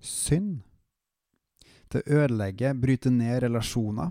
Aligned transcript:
synd. 0.00 0.62
Det 1.88 2.04
ødelegger, 2.06 2.74
bryter 2.74 3.10
ned 3.10 3.42
relasjoner, 3.42 4.10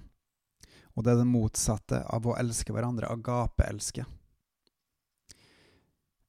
og 0.97 1.03
det 1.05 1.13
er 1.13 1.19
det 1.21 1.29
motsatte 1.29 2.01
av 2.09 2.25
å 2.25 2.35
elske 2.39 2.73
hverandre, 2.73 3.09
agape-elske. 3.13 4.05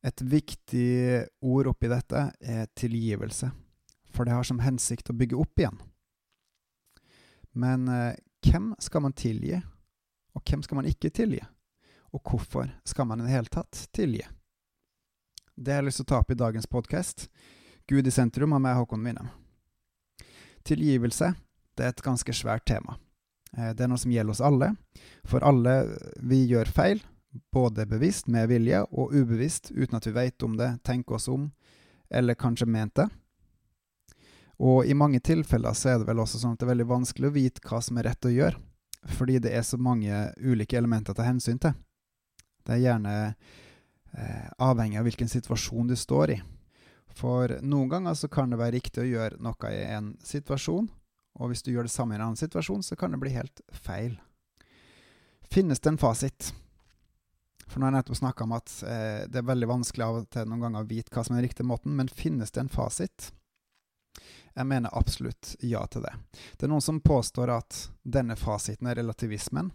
Et 0.04 0.22
viktig 0.22 1.24
ord 1.40 1.70
oppi 1.72 1.88
dette 1.90 2.28
er 2.38 2.68
tilgivelse, 2.76 3.48
for 4.12 4.28
det 4.28 4.36
har 4.36 4.46
som 4.46 4.60
hensikt 4.62 5.10
å 5.10 5.16
bygge 5.16 5.40
opp 5.40 5.62
igjen. 5.62 5.80
Men 7.58 7.88
eh, 7.88 8.14
hvem 8.44 8.74
skal 8.78 9.02
man 9.08 9.16
tilgi, 9.16 9.56
og 10.36 10.44
hvem 10.44 10.62
skal 10.62 10.78
man 10.78 10.90
ikke 10.90 11.10
tilgi? 11.10 11.40
Og 12.14 12.22
hvorfor 12.24 12.70
skal 12.88 13.08
man 13.08 13.20
i 13.20 13.26
det 13.26 13.34
hele 13.34 13.52
tatt 13.52 13.88
tilgi? 13.92 14.22
Det 15.56 15.74
har 15.74 15.82
jeg 15.82 15.88
lyst 15.88 16.00
til 16.02 16.06
å 16.06 16.12
ta 16.12 16.22
opp 16.22 16.30
i 16.30 16.38
dagens 16.38 16.68
podkast. 16.70 17.26
Gud 17.88 18.06
i 18.06 18.14
sentrum 18.14 18.54
av 18.54 18.62
meg, 18.62 18.76
Håkon 18.78 19.02
Winnem. 19.04 19.32
Tilgivelse 20.68 21.32
det 21.78 21.86
er 21.86 21.94
et 21.94 22.02
ganske 22.02 22.34
svært 22.34 22.66
tema. 22.66 22.98
Eh, 23.56 23.70
det 23.74 23.84
er 23.84 23.90
noe 23.90 24.00
som 24.00 24.12
gjelder 24.12 24.34
oss 24.34 24.44
alle. 24.44 24.72
For 25.28 25.44
alle 25.46 25.76
vi 26.18 26.42
gjør 26.50 26.70
feil, 26.74 27.02
både 27.54 27.86
bevisst 27.86 28.28
med 28.32 28.48
vilje 28.50 28.82
og 28.90 29.14
ubevisst 29.14 29.70
uten 29.70 29.98
at 29.98 30.08
vi 30.08 30.16
vet 30.16 30.42
om 30.42 30.56
det, 30.58 30.72
tenker 30.86 31.18
oss 31.18 31.28
om 31.30 31.50
eller 32.10 32.38
kanskje 32.40 32.66
ment 32.66 32.96
det. 32.96 33.08
Og 34.58 34.86
i 34.88 34.96
mange 34.96 35.20
tilfeller 35.22 35.76
så 35.76 35.92
er 35.92 36.00
det 36.00 36.08
vel 36.08 36.22
også 36.22 36.40
sånn 36.40 36.56
at 36.56 36.62
det 36.62 36.66
er 36.66 36.72
veldig 36.72 36.88
vanskelig 36.88 37.28
å 37.28 37.36
vite 37.36 37.62
hva 37.68 37.78
som 37.84 38.00
er 38.00 38.08
rett 38.08 38.26
å 38.26 38.32
gjøre, 38.32 38.58
fordi 39.14 39.38
det 39.44 39.52
er 39.54 39.62
så 39.62 39.78
mange 39.78 40.24
ulike 40.40 40.78
elementer 40.80 41.14
å 41.14 41.18
ta 41.18 41.26
hensyn 41.28 41.60
til. 41.62 41.76
Det 42.66 42.74
er 42.74 42.82
gjerne 42.82 43.12
eh, 43.28 44.48
avhengig 44.58 44.98
av 44.98 45.06
hvilken 45.06 45.30
situasjon 45.30 45.92
du 45.92 45.94
står 45.96 46.34
i. 46.34 46.40
For 47.16 47.58
noen 47.62 47.90
ganger 47.90 48.14
så 48.14 48.28
kan 48.30 48.50
det 48.50 48.60
være 48.60 48.76
riktig 48.76 49.02
å 49.02 49.08
gjøre 49.08 49.40
noe 49.42 49.72
i 49.74 49.82
en 49.96 50.12
situasjon, 50.24 50.88
og 51.38 51.50
hvis 51.50 51.64
du 51.64 51.72
gjør 51.72 51.88
det 51.88 51.94
samme 51.94 52.14
i 52.14 52.18
en 52.18 52.28
annen 52.28 52.40
situasjon, 52.40 52.82
så 52.82 52.96
kan 52.98 53.14
det 53.14 53.20
bli 53.22 53.32
helt 53.34 53.62
feil. 53.70 54.18
Finnes 55.48 55.80
det 55.80 55.94
en 55.94 56.00
fasit? 56.00 56.52
For 57.68 57.80
nå 57.80 57.86
har 57.86 57.92
jeg 57.92 57.98
nettopp 57.98 58.20
snakka 58.20 58.44
om 58.44 58.54
at 58.56 58.74
eh, 58.88 59.24
det 59.28 59.40
er 59.40 59.48
veldig 59.48 59.68
vanskelig 59.68 60.04
av 60.04 60.20
og 60.20 60.28
til 60.32 60.48
noen 60.48 60.62
ganger 60.64 60.84
å 60.84 60.88
vite 60.88 61.12
hva 61.12 61.24
som 61.24 61.34
er 61.34 61.42
den 61.42 61.48
riktige 61.48 61.68
måten, 61.68 61.96
men 61.96 62.08
finnes 62.08 62.52
det 62.54 62.64
en 62.64 62.72
fasit? 62.72 63.30
Jeg 64.58 64.66
mener 64.66 64.94
absolutt 64.96 65.52
ja 65.62 65.84
til 65.86 66.02
det. 66.02 66.14
Det 66.56 66.66
er 66.66 66.72
noen 66.72 66.84
som 66.84 67.00
påstår 67.04 67.52
at 67.54 67.82
denne 68.02 68.34
fasiten 68.40 68.88
er 68.90 68.98
relativismen, 68.98 69.70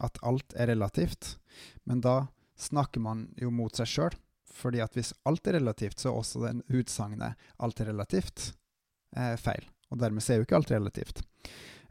at 0.00 0.18
alt 0.22 0.54
er 0.56 0.70
relativt, 0.72 1.36
men 1.84 2.00
da 2.02 2.26
snakker 2.58 3.02
man 3.02 3.26
jo 3.36 3.50
mot 3.54 3.74
seg 3.76 3.90
sjøl. 3.90 4.16
Fordi 4.54 4.80
at 4.84 4.94
hvis 4.94 5.12
alt 5.26 5.46
er 5.50 5.58
relativt, 5.58 5.98
så 6.00 6.10
er 6.10 6.18
også 6.20 6.44
den 6.46 6.62
utsagnet 6.70 7.34
'alt 7.58 7.80
er 7.80 7.90
relativt' 7.90 8.52
eh, 9.16 9.36
feil 9.36 9.66
og 9.94 10.02
dermed 10.02 10.26
er 10.26 10.40
jo 10.40 10.46
ikke 10.46 10.58
alt 10.58 10.72
relativt. 10.74 11.22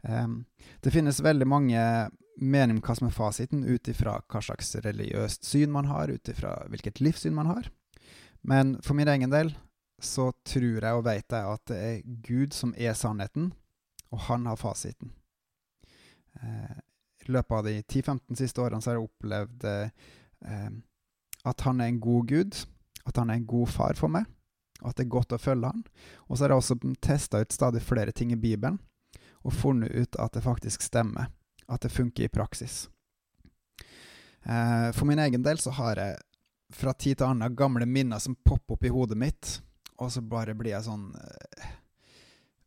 Um, 0.02 0.44
det 0.84 0.92
finnes 0.92 1.22
veldig 1.24 1.48
mange 1.48 1.80
meninger 2.36 2.76
om 2.76 2.82
hva 2.84 2.96
som 2.98 3.08
er 3.08 3.16
fasiten, 3.16 3.64
ut 3.64 3.88
ifra 3.88 4.18
hva 4.20 4.42
slags 4.44 4.74
religiøst 4.84 5.46
syn 5.48 5.72
man 5.72 5.88
har, 5.88 6.12
ut 6.12 6.28
ifra 6.28 6.56
hvilket 6.72 7.00
livssyn 7.00 7.36
man 7.36 7.48
har. 7.48 7.70
Men 8.44 8.76
for 8.84 8.98
min 8.98 9.08
egen 9.08 9.32
del 9.32 9.54
så 10.02 10.32
tror 10.44 10.84
jeg 10.84 10.98
og 10.98 11.06
vet 11.06 11.32
jeg 11.32 11.52
at 11.56 11.70
det 11.70 11.78
er 11.80 12.16
Gud 12.26 12.56
som 12.56 12.74
er 12.76 12.96
sannheten, 12.98 13.52
og 14.12 14.26
han 14.28 14.44
har 14.50 14.60
fasiten. 14.60 15.14
Uh, 16.42 16.76
I 17.24 17.32
løpet 17.32 17.56
av 17.56 17.64
de 17.64 17.78
10-15 17.80 18.42
siste 18.42 18.60
årene 18.60 18.84
så 18.84 18.92
har 18.92 18.98
jeg 18.98 19.08
opplevd 19.08 19.64
uh, 19.70 20.74
at 21.44 21.66
han 21.66 21.80
er 21.80 21.92
en 21.92 22.00
god 22.00 22.30
Gud, 22.30 22.62
at 23.04 23.20
han 23.20 23.30
er 23.30 23.40
en 23.40 23.46
god 23.48 23.68
far 23.68 23.98
for 23.98 24.12
meg 24.12 24.28
og 24.84 24.90
at 24.90 24.98
det 24.98 25.06
er 25.06 25.14
godt 25.14 25.32
å 25.32 25.40
følge 25.40 25.70
han. 25.70 25.84
Og 26.28 26.36
så 26.36 26.44
har 26.44 26.52
jeg 26.52 26.60
også 26.60 26.94
testa 27.02 27.40
ut 27.40 27.54
stadig 27.56 27.80
flere 27.82 28.12
ting 28.12 28.34
i 28.34 28.40
Bibelen, 28.40 28.76
og 29.44 29.56
funnet 29.56 29.92
ut 29.92 30.18
at 30.20 30.36
det 30.36 30.44
faktisk 30.44 30.84
stemmer. 30.84 31.30
At 31.64 31.84
det 31.84 31.92
funker 31.94 32.26
i 32.26 32.32
praksis. 32.32 32.88
Eh, 34.44 34.90
for 34.92 35.08
min 35.08 35.22
egen 35.24 35.44
del 35.44 35.60
så 35.60 35.72
har 35.78 36.00
jeg 36.00 36.18
fra 36.74 36.92
tid 36.92 37.16
til 37.16 37.30
annen 37.30 37.56
gamle 37.56 37.86
minner 37.88 38.20
som 38.20 38.36
popper 38.36 38.76
opp 38.76 38.84
i 38.84 38.92
hodet 38.92 39.16
mitt, 39.20 39.54
og 39.96 40.12
så 40.12 40.20
bare 40.20 40.56
blir 40.58 40.74
jeg 40.74 40.86
sånn 40.88 41.10
eh, 41.16 41.72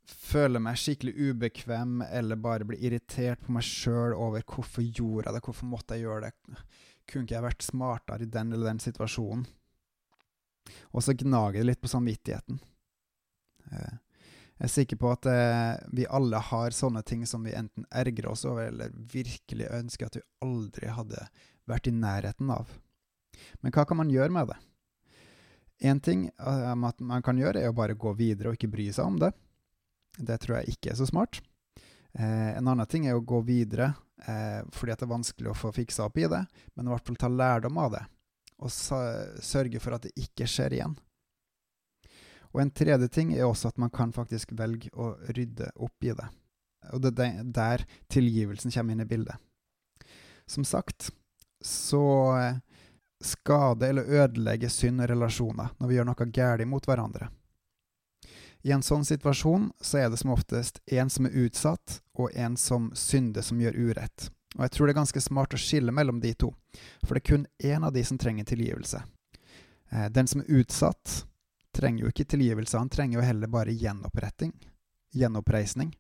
Føler 0.08 0.60
meg 0.64 0.80
skikkelig 0.80 1.14
ubekvem, 1.20 2.02
eller 2.04 2.40
bare 2.40 2.66
blir 2.68 2.80
irritert 2.84 3.42
på 3.44 3.52
meg 3.56 3.64
sjøl 3.64 4.14
over 4.16 4.44
hvorfor 4.48 4.84
gjorde 4.84 5.28
jeg 5.28 5.36
det, 5.36 5.42
hvorfor 5.44 5.68
måtte 5.68 5.96
jeg 5.96 6.06
gjøre 6.06 6.30
det? 6.30 6.64
Kunne 7.08 7.24
ikke 7.24 7.38
jeg 7.38 7.46
vært 7.46 7.64
smartere 7.64 8.26
i 8.26 8.32
den 8.32 8.52
eller 8.52 8.74
den 8.74 8.84
situasjonen? 8.84 9.46
Og 10.92 11.04
så 11.04 11.16
gnager 11.16 11.62
det 11.62 11.70
litt 11.70 11.82
på 11.82 11.92
samvittigheten. 11.92 12.60
Eh, 13.72 13.96
jeg 14.58 14.66
er 14.66 14.74
sikker 14.74 15.00
på 15.00 15.12
at 15.14 15.28
eh, 15.30 15.76
vi 15.94 16.08
alle 16.10 16.42
har 16.50 16.76
sånne 16.76 17.04
ting 17.08 17.26
som 17.30 17.46
vi 17.46 17.56
enten 17.56 17.86
ergrer 17.92 18.32
oss 18.32 18.46
over, 18.50 18.68
eller 18.68 18.96
virkelig 19.14 19.70
ønsker 19.72 20.10
at 20.10 20.18
vi 20.20 20.26
aldri 20.44 20.92
hadde 20.92 21.28
vært 21.70 21.88
i 21.88 21.96
nærheten 21.96 22.52
av. 22.52 22.72
Men 23.62 23.76
hva 23.76 23.86
kan 23.86 24.02
man 24.02 24.12
gjøre 24.12 24.34
med 24.34 24.50
det? 24.52 24.58
Én 25.88 26.02
ting 26.02 26.28
eh, 26.28 26.74
man 26.76 27.24
kan 27.24 27.38
gjøre, 27.38 27.62
er 27.62 27.72
å 27.72 27.78
bare 27.78 27.96
gå 27.96 28.16
videre 28.18 28.52
og 28.52 28.58
ikke 28.58 28.74
bry 28.74 28.90
seg 28.92 29.14
om 29.14 29.22
det. 29.22 29.32
Det 30.18 30.40
tror 30.42 30.60
jeg 30.60 30.76
ikke 30.76 30.92
er 30.92 31.00
så 31.00 31.06
smart. 31.06 31.44
en 32.18 32.68
annen 32.68 32.88
ting 32.90 33.06
er 33.06 33.14
å 33.14 33.22
gå 33.22 33.44
videre 33.46 33.92
fordi 34.18 34.96
det 34.98 35.06
er 35.06 35.10
vanskelig 35.12 35.52
å 35.52 35.56
få 35.56 35.70
fiksa 35.76 36.08
opp 36.08 36.18
i 36.18 36.26
det, 36.28 36.40
men 36.76 36.88
i 36.88 36.92
hvert 36.92 37.06
fall 37.06 37.20
ta 37.22 37.30
lærdom 37.30 37.78
av 37.78 37.92
det 37.94 38.02
og 38.58 38.72
sørge 38.74 39.80
for 39.82 39.98
at 39.98 40.08
det 40.08 40.16
ikke 40.18 40.48
skjer 40.50 40.78
igjen. 40.78 40.96
Og 42.56 42.62
En 42.64 42.72
tredje 42.74 43.10
ting 43.14 43.36
er 43.36 43.46
også 43.46 43.70
at 43.70 43.78
man 43.78 43.92
kan 43.94 44.14
faktisk 44.16 44.56
velge 44.58 44.90
å 44.98 45.12
rydde 45.36 45.70
opp 45.76 46.04
i 46.04 46.16
det. 46.16 46.28
Og 46.96 47.04
det 47.04 47.14
er 47.22 47.44
der 47.44 47.84
tilgivelsen 48.10 48.74
kommer 48.74 48.96
inn 48.96 49.04
i 49.04 49.10
bildet. 49.10 49.38
Som 50.48 50.66
sagt 50.66 51.12
så 51.62 52.04
eh, 52.40 52.60
skader 53.22 53.92
eller 53.92 54.10
ødelegger 54.24 54.72
synd 54.72 55.04
relasjoner 55.10 55.74
når 55.78 55.90
vi 55.90 55.98
gjør 55.98 56.08
noe 56.10 56.30
galt 56.32 56.68
mot 56.70 56.88
hverandre. 56.88 57.30
I 58.68 58.72
en 58.76 58.84
sånn 58.84 59.06
situasjon 59.08 59.70
så 59.80 60.02
er 60.02 60.10
det 60.12 60.18
som 60.20 60.34
oftest 60.34 60.82
en 60.92 61.10
som 61.10 61.28
er 61.30 61.36
utsatt, 61.46 62.02
og 62.20 62.34
en 62.36 62.58
som 62.60 62.90
synder 63.00 63.46
som 63.46 63.62
gjør 63.64 63.78
urett. 63.80 64.26
Og 64.58 64.66
jeg 64.66 64.74
tror 64.74 64.88
det 64.88 64.94
er 64.94 64.98
ganske 64.98 65.22
smart 65.24 65.56
å 65.56 65.60
skille 65.62 65.94
mellom 65.96 66.20
de 66.20 66.34
to, 66.36 66.50
for 67.06 67.16
det 67.16 67.22
er 67.22 67.30
kun 67.30 67.46
én 67.64 67.86
av 67.88 67.94
de 67.96 68.04
som 68.04 68.20
trenger 68.20 68.50
tilgivelse. 68.50 69.00
Eh, 69.92 70.10
den 70.12 70.28
som 70.28 70.44
er 70.44 70.52
utsatt, 70.60 71.22
trenger 71.72 72.04
jo 72.04 72.12
ikke 72.12 72.28
tilgivelse, 72.34 72.76
han 72.76 72.92
trenger 72.92 73.22
jo 73.22 73.28
heller 73.30 73.54
bare 73.54 73.72
gjenoppretting, 73.72 74.52
gjenoppreisning, 75.16 75.96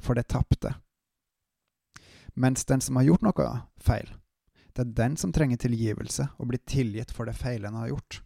for 0.00 0.16
det 0.16 0.30
tapte. 0.32 0.78
Mens 2.38 2.64
den 2.64 2.80
som 2.80 2.96
har 2.96 3.10
gjort 3.10 3.28
noe 3.28 3.52
feil, 3.84 4.14
det 4.72 4.86
er 4.86 4.96
den 5.04 5.20
som 5.20 5.34
trenger 5.34 5.60
tilgivelse 5.60 6.30
og 6.38 6.54
blir 6.54 6.64
tilgitt 6.64 7.12
for 7.12 7.28
det 7.28 7.36
feilen 7.36 7.74
han 7.74 7.82
har 7.82 7.96
gjort. 7.98 8.22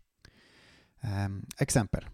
Eh, 1.02 1.30
eksempel. 1.64 2.06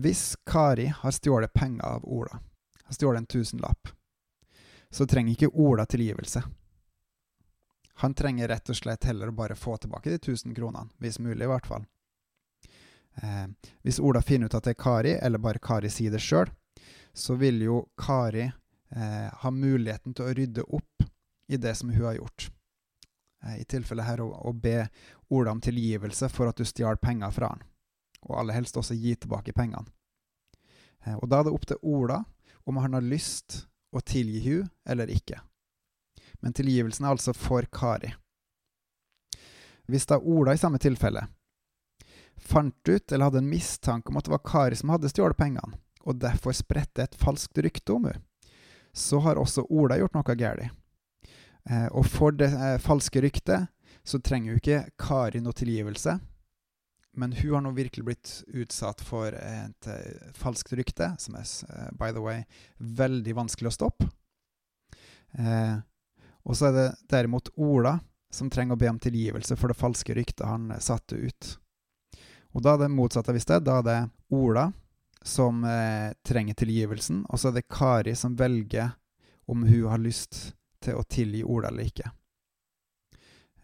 Hvis 0.00 0.36
Kari 0.46 0.86
har 0.86 1.10
stjålet 1.10 1.52
penger 1.52 1.84
av 1.84 2.04
Ola, 2.04 2.40
har 2.84 2.92
stjålet 2.94 3.18
en 3.18 3.26
tusenlapp, 3.26 3.88
så 4.90 5.06
trenger 5.06 5.32
ikke 5.32 5.48
Ola 5.48 5.86
tilgivelse. 5.86 6.42
Han 7.94 8.14
trenger 8.14 8.48
rett 8.48 8.70
og 8.70 8.76
slett 8.76 9.04
heller 9.04 9.28
å 9.28 9.34
bare 9.36 9.56
få 9.56 9.76
tilbake 9.76 10.08
de 10.10 10.16
1000 10.16 10.54
kronene, 10.56 10.88
hvis 10.96 11.18
mulig, 11.18 11.44
i 11.44 11.50
hvert 11.50 11.66
fall. 11.68 11.84
Eh, 13.14 13.44
hvis 13.82 14.00
Ola 14.00 14.22
finner 14.22 14.48
ut 14.48 14.56
at 14.56 14.64
det 14.64 14.72
er 14.72 14.80
Kari, 14.80 15.12
eller 15.20 15.38
bare 15.38 15.60
Kari 15.60 15.90
sier 15.92 16.14
det 16.14 16.22
sjøl, 16.24 16.48
så 17.12 17.36
vil 17.36 17.60
jo 17.66 17.82
Kari 18.00 18.46
eh, 18.46 19.28
ha 19.42 19.52
muligheten 19.52 20.16
til 20.16 20.30
å 20.30 20.32
rydde 20.38 20.64
opp 20.64 21.04
i 21.48 21.60
det 21.60 21.74
som 21.76 21.92
hun 21.92 22.06
har 22.06 22.16
gjort. 22.22 22.48
Eh, 23.44 23.60
I 23.60 23.68
tilfelle 23.68 24.08
her 24.08 24.24
å, 24.24 24.30
å, 24.32 24.52
be 24.56 24.86
Ola 25.28 25.52
om 25.52 25.60
tilgivelse 25.60 26.32
for 26.32 26.48
at 26.48 26.56
du 26.56 26.64
stjal 26.64 26.96
penger 26.96 27.36
fra 27.36 27.52
han, 27.52 27.68
og 28.28 28.38
aller 28.40 28.58
helst 28.58 28.76
også 28.76 28.96
gi 28.98 29.14
tilbake 29.16 29.54
pengene. 29.56 29.88
Eh, 31.06 31.16
og 31.16 31.28
da 31.28 31.40
er 31.40 31.48
det 31.48 31.54
opp 31.56 31.68
til 31.68 31.80
Ola 31.82 32.22
om 32.68 32.80
han 32.82 32.96
har 32.98 33.06
lyst 33.06 33.64
å 33.92 34.02
tilgi 34.04 34.42
hun 34.46 34.68
eller 34.86 35.10
ikke 35.10 35.40
men 36.40 36.52
tilgivelsen 36.52 37.04
er 37.04 37.14
altså 37.14 37.34
for 37.36 37.66
Kari. 37.72 38.14
Hvis 39.90 40.06
da 40.06 40.18
Ola 40.18 40.54
i 40.54 40.60
samme 40.60 40.78
tilfelle 40.78 41.26
fant 42.40 42.88
ut 42.88 43.12
eller 43.12 43.26
hadde 43.26 43.42
en 43.42 43.50
mistanke 43.50 44.08
om 44.08 44.16
at 44.16 44.24
det 44.24 44.32
var 44.32 44.44
Kari 44.46 44.76
som 44.78 44.92
hadde 44.94 45.10
stjålet 45.12 45.36
pengene, 45.36 45.76
og 46.08 46.20
derfor 46.22 46.56
spredte 46.56 47.04
et 47.04 47.18
falskt 47.20 47.58
rykte 47.60 47.92
om 47.92 48.06
henne, 48.08 48.22
så 48.96 49.20
har 49.22 49.38
også 49.38 49.66
Ola 49.70 49.98
gjort 50.00 50.16
noe 50.16 50.34
galt. 50.34 50.70
Eh, 51.68 51.86
og 51.92 52.08
for 52.08 52.34
det 52.34 52.48
eh, 52.48 52.80
falske 52.82 53.20
ryktet 53.22 53.68
så 54.02 54.18
trenger 54.24 54.54
jo 54.54 54.62
ikke 54.62 54.80
Kari 54.98 55.42
noe 55.44 55.54
tilgivelse, 55.54 56.16
men 57.16 57.32
hun 57.32 57.54
har 57.54 57.64
nå 57.64 57.70
virkelig 57.74 58.04
blitt 58.04 58.32
utsatt 58.46 59.00
for 59.02 59.34
et 59.34 59.86
eh, 59.90 60.32
falskt 60.36 60.72
rykte, 60.78 61.12
som 61.18 61.36
er, 61.38 61.46
eh, 61.68 61.88
by 61.98 62.12
the 62.14 62.22
way, 62.22 62.44
veldig 62.78 63.34
vanskelig 63.34 63.72
å 63.72 63.74
stoppe. 63.74 64.10
Eh, 65.38 65.80
og 66.46 66.56
så 66.56 66.70
er 66.70 66.76
det 66.76 66.86
derimot 67.10 67.50
Ola 67.56 67.98
som 68.30 68.50
trenger 68.50 68.76
å 68.76 68.80
be 68.80 68.88
om 68.90 69.00
tilgivelse 69.02 69.56
for 69.58 69.72
det 69.72 69.78
falske 69.78 70.14
ryktet 70.14 70.46
han 70.46 70.70
satte 70.78 71.18
ut. 71.18 71.56
Og 72.54 72.62
da 72.62 72.74
er 72.74 72.84
det 72.84 72.94
motsatt 72.94 73.28
av 73.30 73.38
i 73.38 73.42
sted. 73.42 73.66
Da 73.66 73.78
er 73.78 73.86
det 73.86 73.98
Ola 74.34 74.70
som 75.22 75.64
eh, 75.64 76.14
trenger 76.26 76.54
tilgivelsen, 76.54 77.24
og 77.28 77.40
så 77.40 77.50
er 77.50 77.58
det 77.58 77.68
Kari 77.68 78.14
som 78.16 78.38
velger 78.38 78.94
om 79.50 79.66
hun 79.66 79.90
har 79.90 80.00
lyst 80.00 80.54
til 80.80 80.96
å 80.96 81.04
tilgi 81.04 81.42
Ola 81.44 81.68
eller 81.68 81.90
ikke. 81.90 82.10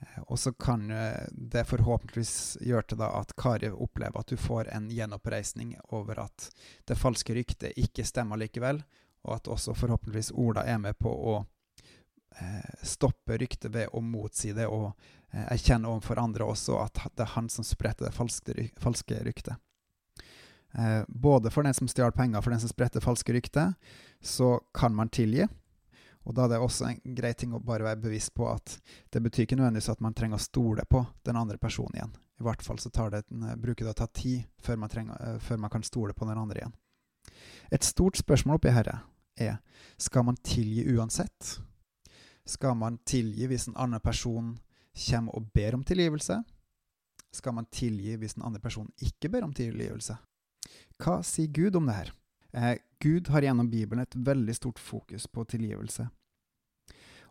Eh, 0.01 0.23
og 0.23 0.39
så 0.39 0.53
kan 0.53 0.91
eh, 0.91 1.29
det 1.31 1.65
forhåpentligvis 1.65 2.59
gjøre 2.61 2.83
til 2.83 3.03
at 3.07 3.35
Kari 3.37 3.71
opplever 3.71 4.21
at 4.21 4.29
du 4.29 4.37
får 4.37 4.69
en 4.75 4.91
gjenoppreisning 4.91 5.77
over 5.89 6.21
at 6.27 6.49
det 6.89 6.99
falske 7.01 7.35
ryktet 7.35 7.77
ikke 7.81 8.05
stemmer 8.05 8.41
likevel, 8.41 8.83
og 9.27 9.37
at 9.39 9.51
også 9.51 9.75
forhåpentligvis 9.75 10.33
Ola 10.35 10.67
er 10.67 10.79
med 10.83 10.99
på 10.99 11.11
å 11.11 11.37
eh, 12.41 12.73
stoppe 12.83 13.39
ryktet 13.41 13.73
ved 13.75 13.93
å 13.93 14.03
motsi 14.05 14.53
det 14.57 14.69
og 14.71 14.93
erkjenne 15.37 15.91
overfor 15.91 16.21
andre 16.23 16.47
også 16.49 16.79
at 16.81 17.01
det 17.13 17.25
er 17.27 17.33
han 17.35 17.49
som 17.53 17.65
spredte 17.67 18.07
det 18.07 18.15
falske, 18.15 19.17
ryktet. 19.27 19.59
Både 21.09 21.51
for 21.53 21.67
den 21.67 21.75
som 21.77 21.91
stjal 21.91 22.15
penger, 22.15 22.41
for 22.41 22.55
den 22.55 22.63
som 22.63 22.71
spredte 22.71 23.03
falske 23.05 23.35
rykter, 23.35 23.75
så 24.23 24.55
kan 24.73 24.95
man 24.97 25.11
tilgi. 25.13 25.45
Og 26.27 26.35
da 26.35 26.45
er 26.45 26.55
det 26.55 26.59
også 26.59 26.89
en 26.89 27.15
grei 27.15 27.33
ting 27.39 27.53
å 27.55 27.63
bare 27.63 27.87
være 27.87 28.03
bevisst 28.03 28.33
på 28.35 28.49
at 28.51 28.77
det 29.15 29.23
betyr 29.23 29.47
ikke 29.47 29.59
nødvendigvis 29.59 29.93
at 29.93 30.03
man 30.03 30.15
trenger 30.17 30.41
å 30.41 30.43
stole 30.43 30.83
på 30.91 31.05
den 31.27 31.39
andre 31.39 31.59
personen 31.63 31.95
igjen. 31.95 32.17
I 32.41 32.47
hvert 32.47 32.65
fall 32.67 32.81
så 32.83 32.91
det, 32.91 33.23
eh, 33.31 33.55
bruker 33.57 33.87
det 33.87 33.95
å 33.95 34.01
ta 34.03 34.07
tid 34.07 34.45
før 34.59 34.77
man, 34.77 34.91
trenger, 34.91 35.15
uh, 35.23 35.39
før 35.39 35.57
man 35.63 35.71
kan 35.71 35.83
stole 35.87 36.13
på 36.13 36.27
den 36.27 36.39
andre 36.39 36.61
igjen. 36.61 36.75
Et 37.71 37.83
stort 37.83 38.19
spørsmål 38.19 38.59
oppi 38.59 38.75
her 38.75 38.91
er 39.39 39.59
skal 39.99 40.25
man 40.25 40.37
tilgi 40.37 40.85
uansett? 40.97 41.61
Skal 42.47 42.75
man 42.75 42.99
tilgi 43.07 43.47
hvis 43.47 43.69
en 43.69 43.77
annen 43.77 44.01
person 44.01 44.59
kommer 44.95 45.35
og 45.35 45.51
ber 45.55 45.75
om 45.75 45.85
tilgivelse? 45.85 46.43
Skal 47.33 47.55
man 47.55 47.67
tilgi 47.71 48.17
hvis 48.17 48.37
en 48.37 48.47
andre 48.47 48.61
person 48.61 48.91
ikke 49.03 49.31
ber 49.31 49.45
om 49.45 49.55
tilgivelse? 49.55 50.17
Hva 50.99 51.21
sier 51.27 51.53
Gud 51.53 51.77
om 51.77 51.87
det 51.87 51.95
her? 51.95 52.13
Eh, 52.53 52.77
Gud 53.01 53.29
har 53.29 53.43
gjennom 53.43 53.71
Bibelen 53.71 54.03
et 54.03 54.17
veldig 54.17 54.55
stort 54.57 54.79
fokus 54.79 55.27
på 55.27 55.45
tilgivelse. 55.45 56.09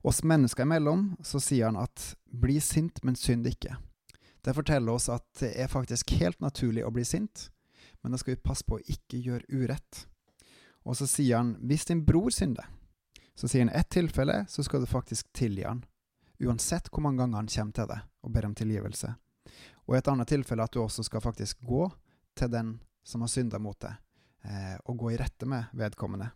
Oss 0.05 0.23
mennesker 0.23 0.63
imellom 0.63 1.15
så 1.23 1.39
sier 1.39 1.65
han 1.65 1.77
at 1.81 2.15
'bli 2.29 2.59
sint, 2.61 3.03
men 3.03 3.15
synd 3.15 3.47
ikke'. 3.47 3.77
Det 4.41 4.53
forteller 4.55 4.91
oss 4.91 5.09
at 5.09 5.25
det 5.39 5.55
er 5.61 5.67
faktisk 5.67 6.11
helt 6.19 6.41
naturlig 6.41 6.85
å 6.85 6.91
bli 6.93 7.03
sint, 7.05 7.49
men 8.03 8.11
da 8.11 8.17
skal 8.17 8.35
vi 8.35 8.41
passe 8.41 8.63
på 8.63 8.77
å 8.77 8.85
ikke 8.85 9.17
gjøre 9.17 9.49
urett. 9.49 10.05
Og 10.85 10.95
så 10.95 11.07
sier 11.07 11.37
han 11.37 11.55
'hvis 11.55 11.85
din 11.85 12.05
bror 12.05 12.29
synder', 12.29 12.69
så 13.35 13.47
sier 13.47 13.65
han 13.65 13.73
ett 13.73 13.89
tilfelle 13.89 14.45
så 14.47 14.63
skal 14.63 14.79
du 14.79 14.85
faktisk 14.85 15.33
tilgi 15.33 15.63
han, 15.63 15.85
uansett 16.39 16.89
hvor 16.89 17.01
mange 17.01 17.17
ganger 17.17 17.35
han 17.35 17.47
kommer 17.47 17.73
til 17.73 17.87
deg 17.87 17.99
og 18.23 18.31
ber 18.31 18.45
om 18.45 18.55
tilgivelse. 18.55 19.15
Og 19.87 19.95
i 19.95 19.97
et 19.97 20.07
annet 20.07 20.27
tilfelle 20.27 20.63
at 20.63 20.73
du 20.73 20.79
også 20.79 21.03
skal 21.03 21.21
faktisk 21.21 21.65
gå 21.65 21.89
til 22.35 22.51
den 22.51 22.79
som 23.03 23.21
har 23.21 23.27
synda 23.27 23.59
mot 23.59 23.79
deg, 23.79 23.93
og 24.85 24.97
gå 24.99 25.13
i 25.13 25.17
rette 25.17 25.47
med 25.49 25.71
vedkommende. 25.73 26.27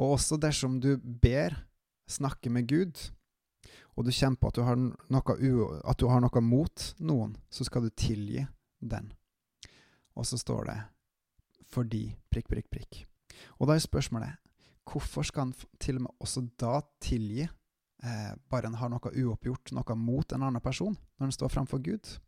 Og 0.00 0.14
også 0.16 0.38
dersom 0.40 0.78
du 0.80 0.96
ber, 0.96 1.54
snakker 2.08 2.50
med 2.50 2.68
Gud, 2.68 2.98
og 3.96 4.06
du 4.06 4.12
kjenner 4.14 4.40
på 4.40 4.48
at 4.48 4.56
du 4.56 4.64
har 4.64 4.78
noe, 4.78 5.36
at 5.84 6.00
du 6.00 6.06
har 6.08 6.22
noe 6.24 6.44
mot 6.44 6.86
noen, 7.04 7.34
så 7.52 7.66
skal 7.68 7.84
du 7.84 7.92
tilgi 7.92 8.44
den. 8.80 9.12
Og 10.16 10.26
så 10.26 10.38
står 10.40 10.64
det 10.64 10.78
'fordi 11.72 12.16
prikk, 12.30 12.48
prikk, 12.48 12.68
prikk'. 12.70 13.04
Og 13.60 13.68
da 13.68 13.74
er 13.74 13.78
spørsmålet 13.78 14.36
hvorfor 14.90 15.22
skal 15.22 15.40
han 15.46 15.54
til 15.80 15.96
og 15.96 16.02
med 16.02 16.10
også 16.20 16.48
da 16.58 16.80
tilgi, 17.00 17.42
eh, 18.02 18.34
bare 18.50 18.66
han 18.66 18.74
har 18.74 18.88
noe 18.88 19.12
uoppgjort, 19.24 19.72
noe 19.72 19.96
mot 19.96 20.32
en 20.32 20.42
annen 20.42 20.60
person, 20.60 20.96
når 21.18 21.26
han 21.26 21.32
står 21.32 21.48
framfor 21.48 21.82
Gud? 21.82 22.18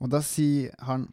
Og 0.00 0.10
da 0.10 0.20
sier 0.20 0.74
han 0.80 1.12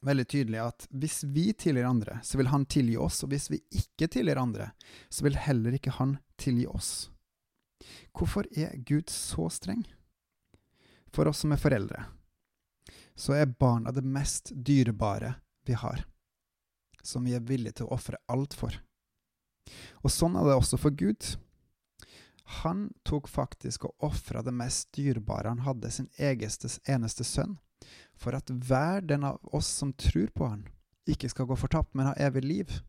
veldig 0.00 0.26
tydelig 0.28 0.60
at 0.62 0.86
hvis 0.90 1.22
vi 1.24 1.50
tilgir 1.52 1.88
andre, 1.88 2.20
så 2.24 2.38
vil 2.40 2.50
han 2.52 2.66
tilgi 2.66 2.96
oss, 3.00 3.22
og 3.24 3.32
hvis 3.32 3.50
vi 3.52 3.60
ikke 3.76 4.08
tilgir 4.12 4.40
andre, 4.40 4.70
så 5.08 5.26
vil 5.26 5.38
heller 5.38 5.76
ikke 5.76 5.96
han 5.98 6.16
tilgi 6.40 6.66
oss. 6.70 7.10
Hvorfor 8.16 8.48
er 8.56 8.76
Gud 8.86 9.10
så 9.10 9.48
streng? 9.52 9.84
For 11.10 11.28
oss 11.28 11.42
som 11.42 11.52
er 11.52 11.60
foreldre, 11.60 12.04
så 13.18 13.34
er 13.36 13.50
barna 13.60 13.92
det 13.92 14.06
mest 14.06 14.52
dyrebare 14.54 15.34
vi 15.66 15.76
har, 15.76 16.04
som 17.02 17.26
vi 17.26 17.34
er 17.36 17.44
villige 17.44 17.80
til 17.80 17.88
å 17.88 17.96
ofre 17.98 18.20
alt 18.30 18.54
for. 18.56 18.76
Og 20.04 20.12
sånn 20.12 20.38
er 20.38 20.46
det 20.46 20.56
også 20.56 20.78
for 20.80 20.94
Gud. 20.94 21.34
Han 22.62 22.88
tok 23.06 23.28
faktisk 23.30 23.88
og 23.88 24.06
ofra 24.10 24.42
det 24.46 24.54
mest 24.54 24.88
dyrebare 24.96 25.50
han 25.52 25.66
hadde, 25.66 25.90
sin 25.90 26.08
egeste, 26.18 26.70
eneste 26.88 27.26
sønn 27.26 27.58
for 28.20 28.36
at 28.36 28.50
hver 28.50 29.04
den 29.08 29.24
av 29.24 29.40
oss 29.56 29.68
som 29.80 29.92
tror 29.96 30.28
på 30.36 30.48
han, 30.50 30.66
ikke 31.08 31.30
skal 31.32 31.48
gå 31.48 31.56
fortapt, 31.58 31.94
men 31.96 32.10
ha 32.10 32.14
evig 32.20 32.44
liv. 32.44 32.80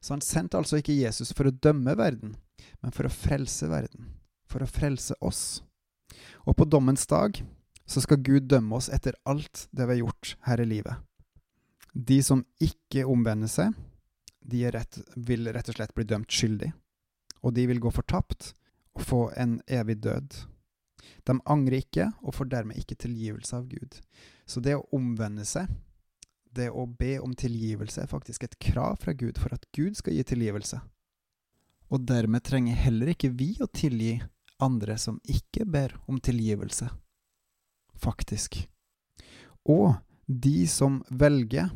Så 0.00 0.14
han 0.14 0.22
sendte 0.24 0.58
altså 0.60 0.78
ikke 0.78 0.96
Jesus 0.96 1.32
for 1.34 1.48
å 1.48 1.54
dømme 1.64 1.96
verden, 1.98 2.36
men 2.84 2.94
for 2.94 3.08
å 3.08 3.12
frelse 3.12 3.68
verden, 3.72 4.12
for 4.46 4.62
å 4.62 4.70
frelse 4.70 5.16
oss. 5.24 5.62
Og 6.44 6.56
på 6.58 6.68
dommens 6.68 7.06
dag 7.10 7.40
så 7.88 8.02
skal 8.04 8.22
Gud 8.24 8.46
dømme 8.48 8.76
oss 8.78 8.90
etter 8.92 9.16
alt 9.28 9.66
det 9.72 9.88
vi 9.88 9.96
har 9.96 10.04
gjort 10.04 10.36
her 10.46 10.62
i 10.62 10.68
livet. 10.68 11.00
De 11.94 12.20
som 12.26 12.44
ikke 12.62 13.06
omvender 13.08 13.50
seg, 13.50 13.74
de 14.44 14.64
rett, 14.70 14.98
vil 15.16 15.48
rett 15.52 15.68
og 15.72 15.78
slett 15.78 15.94
bli 15.96 16.04
dømt 16.08 16.32
skyldig, 16.32 16.72
og 17.40 17.54
de 17.56 17.66
vil 17.70 17.80
gå 17.80 17.92
fortapt 17.94 18.52
og 18.94 19.06
få 19.08 19.20
en 19.40 19.58
evig 19.66 19.98
død. 20.04 20.36
De 21.24 21.36
angrer 21.50 21.80
ikke, 21.80 22.10
og 22.22 22.36
får 22.36 22.50
dermed 22.52 22.80
ikke 22.80 22.98
tilgivelse 23.00 23.56
av 23.56 23.68
Gud. 23.68 23.98
Så 24.46 24.60
det 24.60 24.76
å 24.76 24.86
omvende 24.94 25.44
seg, 25.48 25.70
det 26.54 26.68
å 26.70 26.86
be 26.86 27.16
om 27.22 27.34
tilgivelse, 27.34 28.04
er 28.04 28.10
faktisk 28.10 28.44
et 28.46 28.58
krav 28.62 29.00
fra 29.02 29.14
Gud 29.16 29.40
for 29.40 29.54
at 29.56 29.66
Gud 29.74 29.96
skal 29.98 30.14
gi 30.14 30.24
tilgivelse. 30.34 30.80
Og 31.92 32.04
dermed 32.06 32.44
trenger 32.46 32.78
heller 32.78 33.12
ikke 33.12 33.32
vi 33.34 33.54
å 33.62 33.70
tilgi 33.70 34.18
andre 34.62 34.96
som 35.00 35.18
ikke 35.28 35.66
ber 35.66 35.96
om 36.10 36.20
tilgivelse. 36.22 36.88
Faktisk. 38.00 38.62
Og 39.64 39.94
de 40.26 40.64
som 40.70 41.02
velger 41.10 41.70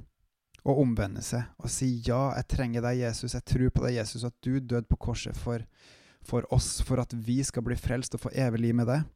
å 0.68 0.74
omvende 0.82 1.22
seg 1.24 1.46
og 1.62 1.70
si 1.72 1.90
ja, 2.04 2.34
jeg 2.36 2.48
trenger 2.52 2.84
deg, 2.84 3.02
Jesus, 3.02 3.34
jeg 3.36 3.46
tror 3.48 3.70
på 3.72 3.84
deg, 3.86 3.98
Jesus, 4.00 4.26
at 4.28 4.36
du 4.44 4.58
døde 4.58 4.86
på 4.88 4.98
korset 5.08 5.36
for, 5.36 5.64
for 6.24 6.46
oss, 6.54 6.78
for 6.84 7.00
at 7.02 7.14
vi 7.14 7.40
skal 7.46 7.64
bli 7.66 7.76
frelst 7.78 8.16
og 8.16 8.26
få 8.26 8.34
evig 8.36 8.66
liv 8.66 8.76
med 8.76 8.90
deg. 8.90 9.06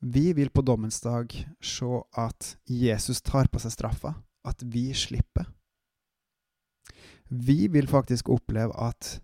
Vi 0.00 0.32
vil 0.32 0.50
på 0.50 0.62
dommens 0.62 1.00
dag 1.00 1.32
se 1.60 2.02
at 2.14 2.56
Jesus 2.64 3.22
tar 3.22 3.48
på 3.50 3.58
seg 3.58 3.74
straffa, 3.74 4.14
at 4.46 4.62
vi 4.62 4.92
slipper. 4.94 5.48
Vi 7.28 7.68
vil 7.68 7.88
faktisk 7.88 8.28
oppleve 8.28 8.72
at 8.78 9.18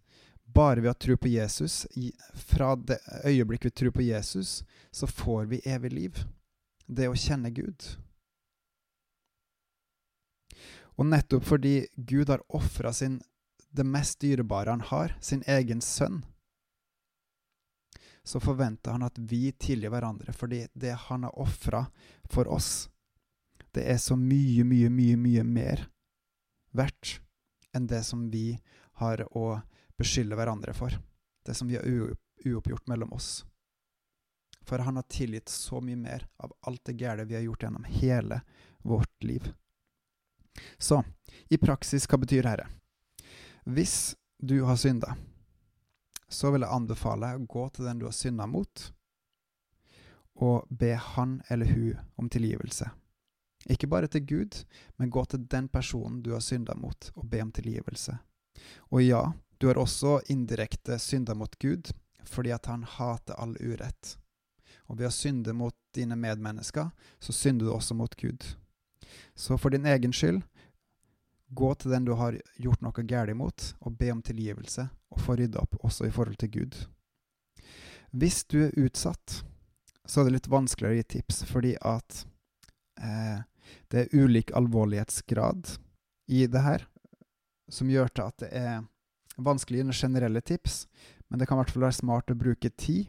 bare 0.54 0.82
ved 0.82 0.90
å 0.90 0.98
tro 0.98 1.16
på 1.16 1.30
Jesus, 1.30 1.86
fra 2.34 2.74
det 2.76 2.98
øyeblikk 3.24 3.64
vi 3.64 3.70
tror 3.70 3.94
på 3.94 4.04
Jesus, 4.06 4.62
så 4.90 5.06
får 5.06 5.46
vi 5.50 5.62
evig 5.66 5.92
liv. 5.92 6.24
Det 6.86 7.08
å 7.08 7.16
kjenne 7.16 7.50
Gud. 7.54 7.86
Og 10.98 11.06
nettopp 11.06 11.46
fordi 11.48 11.86
Gud 11.96 12.30
har 12.30 12.44
ofra 12.54 12.92
det 12.94 13.86
mest 13.86 14.20
dyrebare 14.22 14.70
han 14.70 14.84
har, 14.90 15.16
sin 15.20 15.42
egen 15.46 15.80
sønn, 15.82 16.22
så 18.24 18.40
forventer 18.40 18.96
han 18.96 19.04
at 19.04 19.18
vi 19.18 19.52
tilgir 19.52 19.92
hverandre, 19.92 20.32
fordi 20.32 20.64
det 20.72 20.96
han 21.08 21.26
har 21.26 21.38
ofra 21.38 21.84
for 22.30 22.48
oss, 22.48 22.88
det 23.74 23.84
er 23.90 23.98
så 23.98 24.16
mye, 24.16 24.64
mye, 24.64 24.90
mye, 24.90 25.16
mye 25.20 25.44
mer 25.44 25.88
verdt 26.74 27.18
enn 27.74 27.88
det 27.90 28.02
som 28.06 28.28
vi 28.30 28.54
har 29.02 29.24
å 29.36 29.60
beskylde 29.98 30.38
hverandre 30.38 30.72
for. 30.74 30.94
Det 31.44 31.54
som 31.54 31.68
vi 31.68 31.76
har 31.76 31.84
uoppgjort 32.46 32.86
mellom 32.86 33.12
oss. 33.12 33.44
For 34.64 34.78
han 34.78 34.96
har 34.96 35.04
tilgitt 35.10 35.48
så 35.48 35.80
mye 35.84 35.98
mer 35.98 36.28
av 36.36 36.54
alt 36.60 36.84
det 36.86 36.96
gærne 37.02 37.26
vi 37.28 37.36
har 37.36 37.44
gjort 37.44 37.66
gjennom 37.66 37.84
hele 37.84 38.40
vårt 38.82 39.26
liv. 39.26 39.50
Så 40.78 41.02
i 41.50 41.58
praksis, 41.58 42.06
hva 42.08 42.18
betyr 42.22 42.46
dette? 42.46 42.68
Hvis 43.64 44.14
du 44.38 44.62
har 44.64 44.78
synda, 44.80 45.16
så 46.34 46.50
vil 46.52 46.64
jeg 46.66 46.74
anbefale 46.74 47.34
å 47.36 47.46
gå 47.48 47.68
til 47.74 47.88
den 47.88 48.02
du 48.02 48.08
har 48.08 48.16
synda 48.16 48.46
mot, 48.50 48.88
og 50.42 50.66
be 50.68 50.94
han 50.98 51.38
eller 51.48 51.70
hun 51.70 52.00
om 52.18 52.28
tilgivelse. 52.30 52.90
Ikke 53.70 53.88
bare 53.88 54.10
til 54.12 54.26
Gud, 54.28 54.58
men 54.98 55.12
gå 55.14 55.24
til 55.30 55.46
den 55.48 55.70
personen 55.72 56.20
du 56.22 56.32
har 56.34 56.42
synda 56.44 56.74
mot, 56.76 57.10
og 57.14 57.28
be 57.30 57.40
om 57.42 57.52
tilgivelse. 57.54 58.18
Og 58.90 59.02
ja, 59.02 59.22
du 59.58 59.68
har 59.70 59.80
også 59.80 60.18
indirekte 60.32 60.98
synda 61.00 61.34
mot 61.38 61.54
Gud, 61.62 61.92
fordi 62.28 62.52
at 62.52 62.66
han 62.66 62.84
hater 62.84 63.38
all 63.40 63.54
urett. 63.60 64.16
Og 64.90 64.98
ved 64.98 65.08
å 65.08 65.14
synde 65.14 65.54
mot 65.56 65.76
dine 65.96 66.16
medmennesker, 66.18 66.90
så 67.20 67.32
synder 67.32 67.70
du 67.70 67.72
også 67.72 67.96
mot 67.96 68.16
Gud. 68.20 68.44
Så 69.34 69.56
for 69.56 69.72
din 69.72 69.86
egen 69.86 70.12
skyld, 70.12 70.42
gå 71.54 71.70
til 71.78 71.94
den 71.94 72.06
du 72.06 72.12
har 72.18 72.36
gjort 72.60 72.82
noe 72.84 73.06
galt 73.06 73.32
imot, 73.32 73.70
og 73.80 73.96
be 73.98 74.10
om 74.12 74.22
tilgivelse, 74.22 74.88
og 75.14 75.22
få 75.22 75.36
rydda 75.38 75.62
opp 75.62 75.78
også 75.82 76.08
i 76.08 76.12
forhold 76.14 76.38
til 76.42 76.52
Gud. 76.58 76.78
Hvis 78.14 78.44
du 78.50 78.60
er 78.66 78.78
utsatt, 78.78 79.42
så 80.04 80.20
er 80.20 80.28
det 80.28 80.36
litt 80.36 80.50
vanskeligere 80.52 80.94
å 80.94 81.00
gi 81.00 81.08
tips, 81.16 81.42
fordi 81.48 81.74
at 81.80 82.24
eh, 83.00 83.42
det 83.90 84.04
er 84.04 84.14
ulik 84.14 84.52
alvorlighetsgrad 84.54 85.76
i 86.34 86.44
det 86.50 86.62
her 86.64 86.84
som 87.72 87.90
gjør 87.90 88.10
til 88.12 88.28
at 88.28 88.42
det 88.44 88.50
er 88.58 88.84
vanskelig 89.40 89.86
å 89.88 89.96
generelle 89.96 90.42
tips, 90.44 90.84
men 91.28 91.40
det 91.40 91.48
kan 91.48 91.58
i 91.58 91.62
hvert 91.62 91.72
fall 91.74 91.86
være 91.86 91.98
smart 91.98 92.30
å 92.30 92.38
bruke 92.38 92.70
tid, 92.70 93.08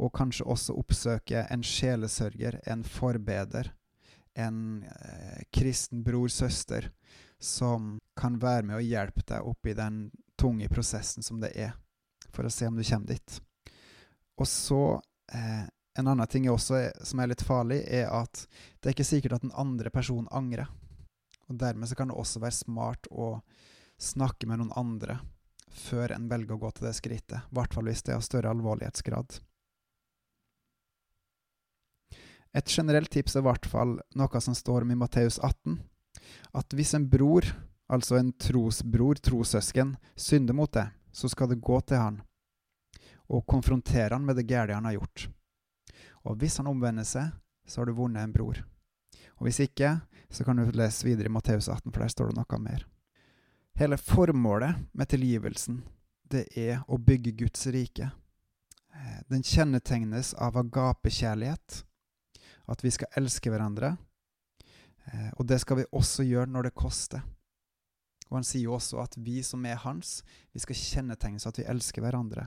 og 0.00 0.14
kanskje 0.16 0.48
også 0.48 0.74
oppsøke 0.80 1.44
en 1.52 1.62
sjelesørger, 1.66 2.58
en 2.66 2.82
forbeder, 2.82 3.70
en 4.34 4.82
eh, 4.82 5.42
kristen 5.50 6.02
bror, 6.02 6.28
søster, 6.28 6.90
som 7.38 7.98
kan 8.20 8.38
være 8.38 8.66
med 8.68 8.76
og 8.76 8.84
hjelpe 8.84 9.24
deg 9.26 9.46
oppi 9.46 9.74
den 9.74 10.10
tunge 10.40 10.68
prosessen 10.68 11.24
som 11.24 11.40
det 11.40 11.52
er, 11.56 11.72
for 12.30 12.46
å 12.46 12.52
se 12.52 12.68
om 12.68 12.76
du 12.76 12.84
kommer 12.84 13.14
dit. 13.14 13.40
Og 14.40 14.48
så 14.48 15.00
eh, 15.32 15.68
En 15.98 16.06
annen 16.06 16.28
ting 16.30 16.46
er 16.46 16.56
som 16.56 17.20
er 17.20 17.28
litt 17.28 17.42
farlig, 17.42 17.82
er 17.84 18.06
at 18.14 18.44
det 18.78 18.88
er 18.88 18.94
ikke 18.94 19.04
sikkert 19.04 19.34
at 19.36 19.42
den 19.42 19.52
andre 19.58 19.90
personen 19.90 20.30
angrer. 20.30 20.70
Og 21.50 21.58
Dermed 21.58 21.90
så 21.90 21.98
kan 21.98 22.08
det 22.08 22.16
også 22.16 22.40
være 22.40 22.56
smart 22.56 23.08
å 23.10 23.40
snakke 24.00 24.46
med 24.46 24.62
noen 24.62 24.72
andre 24.78 25.18
før 25.70 26.14
en 26.14 26.28
velger 26.30 26.54
å 26.54 26.62
gå 26.62 26.70
til 26.70 26.86
det 26.86 26.94
skrittet, 26.96 27.42
i 27.42 27.58
hvert 27.58 27.74
fall 27.74 27.90
hvis 27.90 28.04
det 28.06 28.14
er 28.14 28.20
av 28.20 28.24
større 28.24 28.54
alvorlighetsgrad. 28.54 29.40
Et 32.56 32.66
generelt 32.66 33.10
tips 33.12 33.36
er 33.36 33.44
i 33.44 33.46
hvert 33.46 33.66
fall 33.70 33.98
noe 34.18 34.40
som 34.42 34.56
står 34.56 34.86
om 34.86 34.94
i 34.94 34.98
Matteus 34.98 35.38
18, 35.38 35.78
at 36.58 36.74
hvis 36.74 36.94
en 36.98 37.06
bror, 37.10 37.46
altså 37.90 38.18
en 38.18 38.32
trosbror, 38.32 39.20
trossøsken, 39.22 39.94
synder 40.18 40.56
mot 40.56 40.72
deg, 40.74 40.90
så 41.12 41.30
skal 41.30 41.50
du 41.50 41.58
gå 41.58 41.78
til 41.86 42.02
han 42.02 42.20
og 43.30 43.46
konfrontere 43.46 44.16
han 44.16 44.26
med 44.26 44.40
det 44.40 44.48
gærne 44.50 44.74
han 44.74 44.88
har 44.88 44.98
gjort. 44.98 45.28
Og 46.26 46.38
hvis 46.40 46.58
han 46.58 46.68
omvender 46.70 47.06
seg, 47.06 47.30
så 47.66 47.80
har 47.80 47.86
du 47.86 47.94
vunnet 47.94 48.24
en 48.24 48.34
bror. 48.34 48.58
Og 49.38 49.46
hvis 49.46 49.62
ikke, 49.62 50.00
så 50.30 50.44
kan 50.44 50.58
du 50.58 50.66
lese 50.74 51.06
videre 51.06 51.30
i 51.30 51.32
Matteus 51.32 51.68
18, 51.68 51.92
for 51.92 52.02
der 52.02 52.10
står 52.12 52.30
det 52.30 52.40
noe 52.40 52.58
mer. 52.62 52.82
Hele 53.78 53.96
formålet 53.96 54.82
med 54.92 55.08
tilgivelsen, 55.08 55.80
det 56.30 56.48
er 56.58 56.82
å 56.90 56.98
bygge 56.98 57.36
Guds 57.38 57.66
rike. 57.72 58.10
Eh, 58.94 59.20
den 59.30 59.46
kjennetegnes 59.46 60.34
av 60.34 60.58
agapekjærlighet, 60.60 61.84
at 62.70 62.84
vi 62.84 62.92
skal 62.94 63.10
elske 63.18 63.50
hverandre. 63.52 63.96
Eh, 65.10 65.30
og 65.38 65.46
det 65.48 65.60
skal 65.62 65.80
vi 65.80 65.90
også 65.92 66.26
gjøre 66.26 66.50
når 66.50 66.68
det 66.68 66.78
koster. 66.78 67.24
Og 68.30 68.38
han 68.38 68.46
sier 68.46 68.68
jo 68.68 68.76
også 68.76 69.00
at 69.02 69.16
vi 69.18 69.40
som 69.42 69.64
er 69.66 69.80
hans, 69.82 70.20
vi 70.54 70.62
skal 70.62 70.78
kjennetegnes 70.78 71.48
at 71.50 71.58
vi 71.58 71.66
elsker 71.66 72.04
hverandre. 72.04 72.46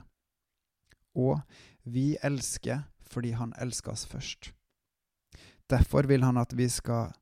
Og 1.14 1.38
vi 1.84 2.14
elsker 2.24 2.86
fordi 3.12 3.34
han 3.36 3.52
elsker 3.60 3.92
oss 3.92 4.06
først. 4.08 4.54
Derfor 5.70 6.08
vil 6.08 6.24
han 6.24 6.40
at 6.40 6.56
vi 6.56 6.66
skal 6.72 7.12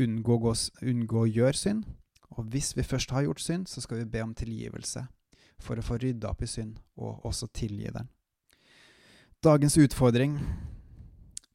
unngå, 0.00 0.54
unngå 0.82 1.22
å 1.22 1.30
gjøre 1.30 1.56
synd, 1.56 1.86
og 2.30 2.50
hvis 2.52 2.74
vi 2.76 2.86
først 2.86 3.10
har 3.10 3.24
gjort 3.26 3.42
synd, 3.42 3.68
så 3.68 3.82
skal 3.82 4.02
vi 4.02 4.10
be 4.10 4.22
om 4.22 4.34
tilgivelse 4.34 5.06
for 5.60 5.78
å 5.78 5.84
få 5.84 5.98
rydda 6.00 6.30
opp 6.30 6.42
i 6.42 6.48
synd, 6.48 6.78
og 6.96 7.24
også 7.26 7.50
tilgi 7.54 7.90
den. 7.94 8.08
Dagens 9.42 9.76
utfordring 9.80 10.38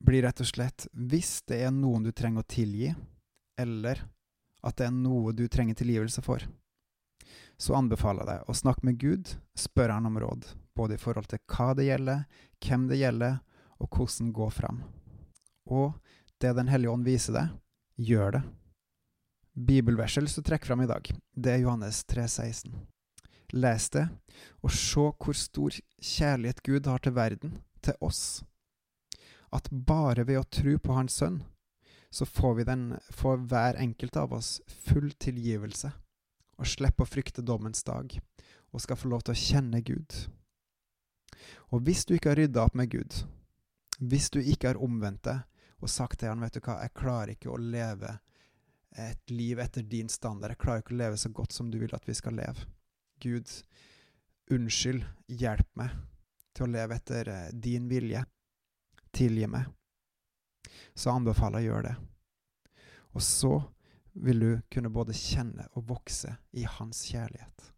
blir 0.05 0.25
rett 0.25 0.41
og 0.43 0.49
slett 0.49 0.87
hvis 0.93 1.39
det 1.49 1.63
er 1.65 1.73
noen 1.73 2.05
du 2.05 2.11
trenger 2.15 2.43
å 2.45 2.49
tilgi, 2.49 2.91
eller 3.59 4.03
at 4.65 4.77
det 4.79 4.87
er 4.87 4.95
noe 4.95 5.33
du 5.35 5.45
trenger 5.51 5.77
tilgivelse 5.77 6.23
for, 6.25 6.43
så 7.57 7.77
anbefaler 7.77 8.25
jeg 8.25 8.31
deg 8.31 8.49
å 8.51 8.57
snakke 8.57 8.87
med 8.87 8.99
Gud, 8.99 9.35
spørre 9.55 9.95
han 9.95 10.09
om 10.09 10.19
råd, 10.19 10.47
både 10.75 10.97
i 10.97 11.01
forhold 11.01 11.29
til 11.31 11.41
hva 11.51 11.71
det 11.77 11.87
gjelder, 11.87 12.25
hvem 12.65 12.87
det 12.89 12.99
gjelder, 12.99 13.37
og 13.79 13.91
hvordan 13.91 14.33
gå 14.35 14.49
fram. 14.51 14.83
Og 15.65 15.95
det 16.41 16.53
Den 16.55 16.67
hellige 16.67 16.91
ånd 16.91 17.05
viser 17.07 17.33
deg, 17.33 17.53
gjør 17.95 18.37
det. 18.37 18.41
Bibelverset 19.55 20.27
som 20.29 20.43
trekker 20.43 20.67
fram 20.67 20.83
i 20.83 20.89
dag, 20.89 21.07
det 21.31 21.53
er 21.53 21.63
Johannes 21.63 22.03
3,16. 22.11 22.73
Les 23.55 23.89
det, 23.89 24.03
og 24.59 24.73
se 24.73 25.05
hvor 25.05 25.37
stor 25.37 25.77
kjærlighet 26.01 26.59
Gud 26.65 26.89
har 26.91 26.99
til 26.99 27.15
verden, 27.15 27.55
til 27.81 27.95
oss. 28.03 28.43
At 29.55 29.69
bare 29.71 30.25
ved 30.27 30.41
å 30.41 30.47
tro 30.51 30.77
på 30.81 30.95
Hans 30.97 31.19
Sønn, 31.21 31.43
så 32.11 32.25
får, 32.27 32.55
vi 32.59 32.63
den, 32.67 32.83
får 33.11 33.41
hver 33.49 33.79
enkelt 33.79 34.17
av 34.19 34.33
oss 34.37 34.57
full 34.87 35.11
tilgivelse 35.19 35.91
og 36.55 36.69
slipper 36.71 37.03
å 37.03 37.09
frykte 37.09 37.43
dommens 37.43 37.83
dag, 37.83 38.13
og 38.71 38.83
skal 38.83 38.99
få 38.99 39.09
lov 39.11 39.25
til 39.25 39.35
å 39.35 39.39
kjenne 39.39 39.81
Gud. 39.83 40.15
Og 41.75 41.83
hvis 41.83 42.05
du 42.07 42.15
ikke 42.15 42.31
har 42.31 42.39
rydda 42.39 42.63
opp 42.63 42.77
med 42.79 42.93
Gud, 42.93 43.17
hvis 43.99 44.29
du 44.31 44.39
ikke 44.39 44.71
har 44.71 44.79
omvendt 44.83 45.25
deg 45.27 45.43
og 45.83 45.91
sagt 45.91 46.21
til 46.21 46.31
han, 46.31 46.43
vet 46.43 46.55
du 46.55 46.61
hva, 46.63 46.79
jeg 46.83 46.95
klarer 46.95 47.33
ikke 47.35 47.51
å 47.51 47.59
leve 47.59 48.17
et 48.95 49.31
liv 49.31 49.59
etter 49.59 49.83
din 49.83 50.07
standard, 50.11 50.55
jeg 50.55 50.63
klarer 50.63 50.83
ikke 50.83 50.95
å 50.95 51.01
leve 51.01 51.19
så 51.19 51.31
godt 51.35 51.55
som 51.55 51.71
du 51.71 51.77
vil 51.81 51.95
at 51.95 52.07
vi 52.07 52.15
skal 52.15 52.37
leve. 52.39 52.67
Gud, 53.23 53.51
unnskyld, 54.51 55.03
hjelp 55.27 55.67
meg 55.79 55.95
til 56.55 56.67
å 56.67 56.71
leve 56.71 56.95
etter 56.95 57.31
eh, 57.31 57.51
din 57.51 57.89
vilje. 57.91 58.23
Tilgi 59.15 59.47
meg 59.47 59.71
så 60.95 61.11
anbefaler 61.11 61.59
jeg 61.59 61.69
å 61.69 61.73
gjøre 61.73 61.89
det. 61.89 61.95
Og 63.15 63.23
så 63.23 63.53
vil 64.25 64.39
du 64.39 64.51
kunne 64.71 64.91
både 64.91 65.15
kjenne 65.15 65.67
og 65.75 65.89
vokse 65.89 66.37
i 66.55 66.63
Hans 66.77 67.03
kjærlighet. 67.09 67.71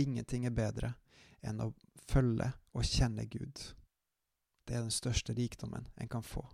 Ingenting 0.00 0.46
er 0.48 0.56
bedre 0.56 0.94
enn 1.44 1.60
å 1.60 1.70
følge 2.08 2.48
og 2.72 2.88
kjenne 2.88 3.26
Gud. 3.28 3.60
Det 4.64 4.76
er 4.76 4.84
den 4.84 4.94
største 4.94 5.36
rikdommen 5.36 5.88
en 6.00 6.08
kan 6.08 6.24
få. 6.24 6.44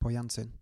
På 0.00 0.12
gjensyn. 0.12 0.52